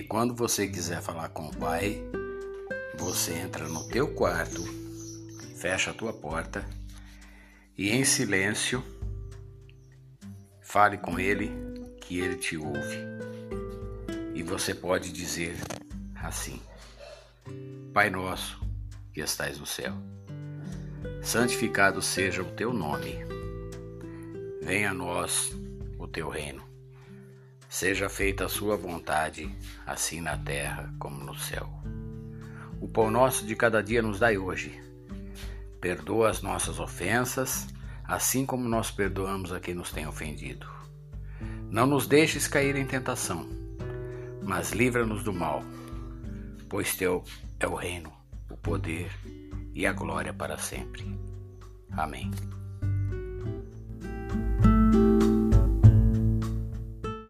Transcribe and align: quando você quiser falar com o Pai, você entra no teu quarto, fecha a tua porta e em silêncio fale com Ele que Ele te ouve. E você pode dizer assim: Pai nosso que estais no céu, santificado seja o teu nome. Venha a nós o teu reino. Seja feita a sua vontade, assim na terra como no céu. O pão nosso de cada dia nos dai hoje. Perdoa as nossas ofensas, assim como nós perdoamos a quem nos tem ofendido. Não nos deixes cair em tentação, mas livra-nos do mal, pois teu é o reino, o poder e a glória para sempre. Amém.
quando 0.00 0.34
você 0.34 0.66
quiser 0.66 1.02
falar 1.02 1.28
com 1.30 1.48
o 1.48 1.56
Pai, 1.56 2.02
você 2.96 3.34
entra 3.34 3.68
no 3.68 3.86
teu 3.88 4.14
quarto, 4.14 4.62
fecha 5.56 5.90
a 5.90 5.94
tua 5.94 6.14
porta 6.14 6.64
e 7.76 7.90
em 7.90 8.02
silêncio 8.02 8.82
fale 10.62 10.96
com 10.96 11.20
Ele 11.20 11.50
que 12.00 12.18
Ele 12.18 12.36
te 12.36 12.56
ouve. 12.56 12.96
E 14.34 14.42
você 14.42 14.74
pode 14.74 15.12
dizer 15.12 15.56
assim: 16.14 16.58
Pai 17.92 18.08
nosso 18.08 18.64
que 19.12 19.20
estais 19.20 19.58
no 19.58 19.66
céu, 19.66 19.92
santificado 21.22 22.00
seja 22.00 22.40
o 22.40 22.50
teu 22.52 22.72
nome. 22.72 23.18
Venha 24.62 24.92
a 24.92 24.94
nós 24.94 25.54
o 25.98 26.08
teu 26.08 26.30
reino. 26.30 26.71
Seja 27.72 28.06
feita 28.10 28.44
a 28.44 28.48
sua 28.50 28.76
vontade, 28.76 29.50
assim 29.86 30.20
na 30.20 30.36
terra 30.36 30.92
como 30.98 31.24
no 31.24 31.34
céu. 31.34 31.66
O 32.78 32.86
pão 32.86 33.10
nosso 33.10 33.46
de 33.46 33.56
cada 33.56 33.82
dia 33.82 34.02
nos 34.02 34.18
dai 34.18 34.36
hoje. 34.36 34.78
Perdoa 35.80 36.28
as 36.28 36.42
nossas 36.42 36.78
ofensas, 36.78 37.66
assim 38.04 38.44
como 38.44 38.68
nós 38.68 38.90
perdoamos 38.90 39.54
a 39.54 39.58
quem 39.58 39.72
nos 39.72 39.90
tem 39.90 40.06
ofendido. 40.06 40.68
Não 41.70 41.86
nos 41.86 42.06
deixes 42.06 42.46
cair 42.46 42.76
em 42.76 42.84
tentação, 42.84 43.48
mas 44.42 44.72
livra-nos 44.72 45.24
do 45.24 45.32
mal, 45.32 45.62
pois 46.68 46.94
teu 46.94 47.24
é 47.58 47.66
o 47.66 47.74
reino, 47.74 48.12
o 48.50 48.56
poder 48.58 49.10
e 49.74 49.86
a 49.86 49.94
glória 49.94 50.34
para 50.34 50.58
sempre. 50.58 51.18
Amém. 51.90 52.30